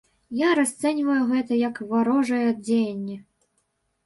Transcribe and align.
Я 0.37 0.49
расцэньваю 0.59 1.17
гэта 1.33 1.59
як 1.67 1.75
варожыя 1.93 2.49
дзеянні. 2.65 3.21